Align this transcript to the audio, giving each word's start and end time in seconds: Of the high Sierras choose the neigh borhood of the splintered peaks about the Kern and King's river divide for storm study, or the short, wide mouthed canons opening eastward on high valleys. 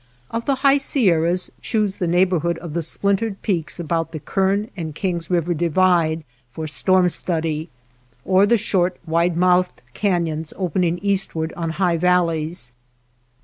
Of 0.31 0.45
the 0.45 0.55
high 0.65 0.79
Sierras 0.79 1.51
choose 1.61 1.97
the 1.97 2.07
neigh 2.07 2.25
borhood 2.25 2.57
of 2.57 2.73
the 2.73 2.81
splintered 2.81 3.39
peaks 3.43 3.79
about 3.79 4.13
the 4.13 4.19
Kern 4.19 4.71
and 4.75 4.95
King's 4.95 5.29
river 5.29 5.53
divide 5.53 6.23
for 6.51 6.65
storm 6.65 7.07
study, 7.07 7.69
or 8.25 8.47
the 8.47 8.57
short, 8.57 8.97
wide 9.05 9.37
mouthed 9.37 9.83
canons 9.93 10.55
opening 10.57 10.97
eastward 11.03 11.53
on 11.53 11.69
high 11.77 11.97
valleys. 11.97 12.71